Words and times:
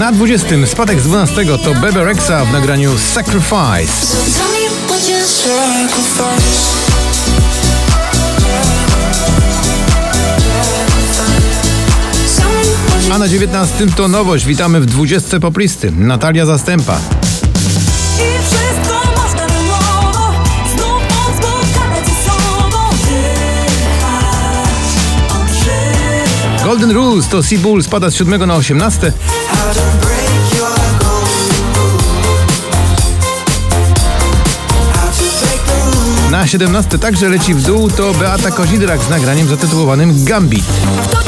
Na 0.00 0.12
20 0.12 0.66
spadek 0.66 1.00
z 1.00 1.04
12 1.04 1.44
to 1.64 1.74
Bebe 1.74 2.04
Rexa 2.04 2.44
w 2.44 2.52
nagraniu 2.52 2.98
Sacrifice. 2.98 4.06
A 13.12 13.18
na 13.18 13.28
19 13.28 13.86
to 13.86 14.08
nowość. 14.08 14.46
Witamy 14.46 14.80
w 14.80 14.86
20 14.86 15.40
poplisty. 15.40 15.90
Natalia 15.90 16.46
Zastępa. 16.46 17.00
Rules 26.92 27.28
to 27.28 27.42
Seabull 27.42 27.82
spada 27.82 28.10
z 28.10 28.14
7 28.14 28.46
na 28.46 28.54
18. 28.54 29.12
Na 36.30 36.46
17 36.46 36.98
także 36.98 37.28
leci 37.28 37.54
w 37.54 37.62
dół 37.62 37.90
to 37.90 38.14
Beata 38.14 38.50
Kozidrak 38.50 39.02
z 39.02 39.08
nagraniem 39.08 39.48
zatytułowanym 39.48 40.24
Gambit. 40.24 40.64
Tak 41.10 41.24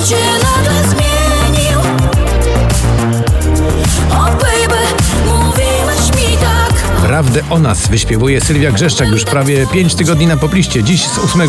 Prawdę 7.03 7.41
o 7.51 7.59
nas 7.59 7.89
wyśpiewuje 7.89 8.41
Sylwia 8.41 8.73
Grzeszczak 8.73 9.09
już 9.09 9.25
prawie 9.25 9.67
5 9.67 9.95
tygodni 9.95 10.27
na 10.27 10.37
popliście, 10.37 10.83
dziś 10.83 11.09
z 11.09 11.19
8 11.19 11.41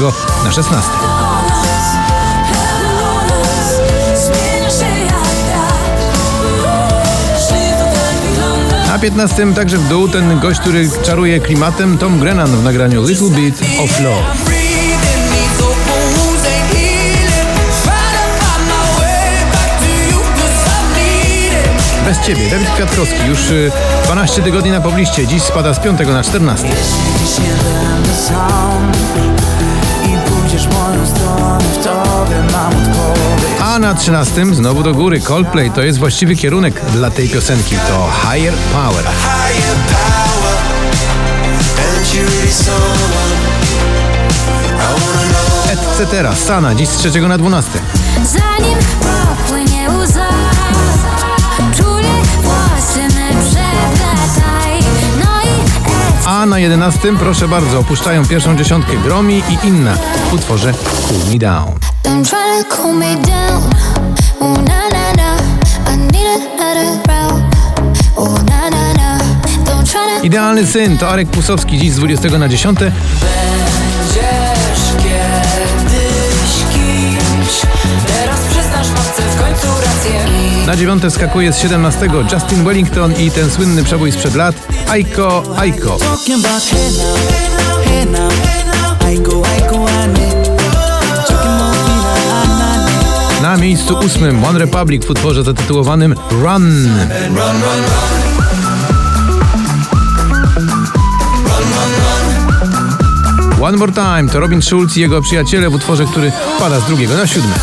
na 0.46 0.52
16. 0.52 0.90
15 9.04 9.54
także 9.54 9.78
w 9.78 9.90
dół 9.90 10.08
ten 10.08 10.40
gość, 10.40 10.60
który 10.60 10.90
czaruje 11.04 11.40
klimatem, 11.40 11.98
Tom 11.98 12.20
Grennan 12.20 12.58
w 12.58 12.64
nagraniu 12.64 13.08
Little 13.08 13.30
Bit 13.30 13.62
of 13.84 14.00
Love. 14.00 14.24
Bez 22.06 22.20
ciebie, 22.28 22.50
Dawid 22.50 22.70
Kwiatkowski 22.70 23.26
już 23.28 23.50
y, 23.50 23.72
12 24.06 24.42
tygodni 24.42 24.72
na 24.72 24.82
pobliście, 24.82 25.28
dziś 25.28 25.44
spada 25.44 25.74
z 25.74 25.80
5 25.80 26.00
na 26.00 26.24
14. 26.24 26.68
na 33.84 33.94
13 33.94 34.46
znowu 34.56 34.84
do 34.84 34.94
góry 34.94 35.20
Coldplay 35.20 35.72
to 35.72 35.84
jest 35.84 36.00
właściwy 36.00 36.36
kierunek 36.36 36.82
dla 36.92 37.12
tej 37.12 37.30
piosenki, 37.30 37.76
to 37.76 38.10
Higher 38.22 38.54
Power. 38.54 39.06
Etc. 45.72 46.36
Sana, 46.36 46.76
dziś 46.76 46.90
z 46.90 46.98
3 46.98 47.22
na 47.22 47.38
12. 47.38 47.72
Zanim 48.24 48.78
popłynie 49.00 49.90
łza 49.90 50.30
Czule 51.78 52.14
włosy 52.42 53.00
me 53.00 53.30
przepletaj 53.42 54.80
No 55.20 55.30
A 56.26 56.46
na 56.46 56.60
11 56.60 57.18
proszę 57.20 57.48
bardzo, 57.48 57.80
opuszczają 57.80 58.26
pierwszą 58.26 58.58
dziesiątkę 58.58 58.98
Gromi 58.98 59.44
i 59.50 59.68
inna 59.68 59.94
w 60.30 60.34
utworze 60.34 60.74
Cool 61.08 61.34
Me 61.34 61.40
Down. 61.40 61.94
Don't 62.04 62.26
try 62.26 62.64
to 62.64 62.76
cool 62.76 62.94
me 62.94 63.16
down. 63.16 63.73
Idealny 70.24 70.68
syn 70.68 70.98
to 70.98 71.10
Arek 71.10 71.30
Pusowski, 71.30 71.78
dziś 71.78 71.92
z 71.92 71.96
20 71.96 72.38
na 72.38 72.50
10. 72.50 72.80
Będziesz 72.80 72.94
kiedyś 74.98 76.54
kimś. 76.74 77.62
Teraz 78.08 78.40
przyznasz 78.40 78.90
matce 78.90 79.22
w 79.22 79.42
końcu 79.42 79.68
rację. 79.68 80.26
I 80.64 80.68
Na 80.68 80.76
9 80.76 81.04
skakuje 81.14 81.54
z 81.54 81.58
17 81.58 82.08
Justin 82.34 82.64
Wellington 82.64 83.14
i 83.20 83.32
ten 83.32 83.52
słynny 83.52 83.84
przebój 83.84 84.12
sprzed 84.12 84.36
lat. 84.36 84.56
Aiko 84.90 85.44
Aiko. 85.58 85.98
Miejscu 93.64 93.98
ósmym 94.06 94.46
One 94.46 94.60
Republic 94.60 95.06
w 95.06 95.10
utworze 95.10 95.44
zatytułowanym 95.44 96.16
Run. 96.32 96.90
One 103.62 103.78
More 103.78 103.92
Time 103.92 104.30
to 104.32 104.40
Robin 104.40 104.62
Schulz 104.62 104.98
i 104.98 105.02
jego 105.02 105.22
przyjaciele 105.22 105.70
w 105.70 105.74
utworze, 105.74 106.06
który 106.06 106.32
pada 106.60 106.80
z 106.80 106.86
drugiego 106.86 107.18
na 107.18 107.28
siódme. 107.28 107.56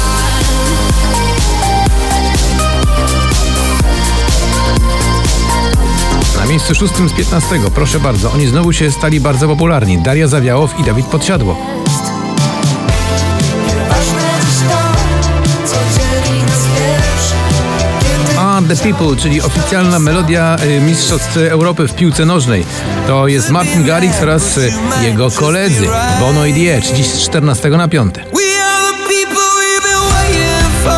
Na 6.38 6.46
miejscu 6.46 6.74
szóstym 6.74 7.08
z 7.08 7.12
15, 7.12 7.60
proszę 7.74 8.00
bardzo, 8.00 8.32
oni 8.32 8.46
znowu 8.46 8.72
się 8.72 8.90
stali 8.90 9.20
bardzo 9.20 9.48
popularni. 9.48 9.98
Daria 9.98 10.28
Zawiałow 10.28 10.80
i 10.80 10.84
Dawid 10.84 11.06
Podsiadło. 11.06 11.56
The 18.70 18.76
People, 18.76 19.16
czyli 19.16 19.42
oficjalna 19.42 19.98
melodia 19.98 20.56
y, 20.62 20.80
Mistrzostw 20.80 21.36
Europy 21.36 21.88
w 21.88 21.94
piłce 21.94 22.26
nożnej. 22.26 22.66
To 23.06 23.28
jest 23.28 23.50
Martin 23.50 23.84
Garrix 23.84 24.22
oraz 24.22 24.60
jego 25.02 25.30
koledzy 25.30 25.86
Bono 26.20 26.46
i 26.46 26.68
Edge, 26.68 26.92
dziś 26.94 27.06
z 27.06 27.20
14 27.20 27.70
na 27.70 27.88
5. 27.88 28.14
We 28.14 28.22
are 28.64 28.92
the 28.92 28.98
people 29.08 29.42
we've 29.60 29.82
been 29.82 30.12
waiting 30.12 30.70
for. 30.82 30.92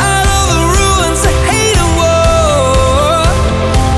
Out 0.00 0.26
of 0.26 0.48
the 0.48 0.60
ruins 0.60 1.24
of 1.24 1.46
hate 1.46 1.80
and 1.80 1.96
war. 1.96 3.26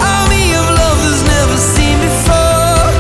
Army 0.02 0.58
of 0.58 0.70
lovers 0.70 1.22
never 1.22 1.58
seen 1.76 1.98
before. 2.00 2.92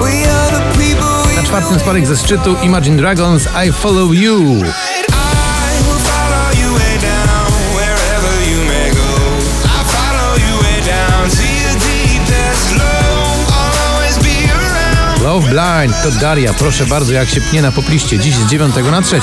We 0.00 0.30
are 0.30 0.50
the 0.50 0.78
people 0.78 1.30
we 1.36 1.42
Na 1.42 1.48
czwartym 1.48 1.80
spadek 1.80 2.06
ze 2.06 2.16
szczytu 2.16 2.56
Imagine 2.62 2.96
Dragons 2.96 3.48
I 3.68 3.72
Follow 3.72 4.14
You. 4.14 4.62
Love 15.34 15.48
Blind 15.48 16.02
to 16.02 16.10
Daria, 16.10 16.54
proszę 16.54 16.86
bardzo, 16.86 17.12
jak 17.12 17.28
się 17.28 17.40
pnie 17.40 17.62
na 17.62 17.72
popliście, 17.72 18.18
dziś 18.18 18.34
z 18.34 18.46
9 18.46 18.74
na 18.90 19.02
3. 19.02 19.20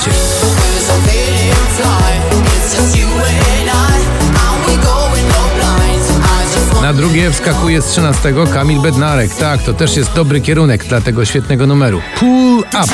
Na 6.82 6.92
drugie 6.92 7.30
wskakuje 7.30 7.82
z 7.82 7.86
13 7.86 8.34
Kamil 8.52 8.80
Bednarek. 8.80 9.34
Tak, 9.34 9.62
to 9.62 9.72
też 9.72 9.96
jest 9.96 10.12
dobry 10.12 10.40
kierunek 10.40 10.84
dla 10.84 11.00
tego 11.00 11.24
świetnego 11.24 11.66
numeru. 11.66 12.02
Pull 12.18 12.58
Up. 12.58 12.92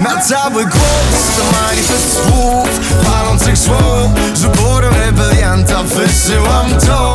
Na 0.00 0.20
cały 0.20 0.64
głos 0.64 1.36
to 1.36 1.42
manifest 1.60 2.12
słów 2.12 2.68
Palących 3.04 3.58
słów 3.58 4.10
Że 4.34 4.48
porą 4.48 4.90
rebelianta 4.90 5.82
wysyłam 5.82 6.66
to 6.86 7.07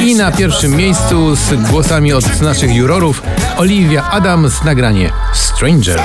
i 0.00 0.14
na 0.14 0.32
pierwszym 0.32 0.76
miejscu 0.76 1.36
z 1.36 1.70
głosami 1.70 2.12
od 2.12 2.40
naszych 2.40 2.74
jurorów 2.74 3.22
Olivia 3.56 4.10
Adams 4.10 4.64
nagranie 4.64 5.12
Stranger. 5.32 6.02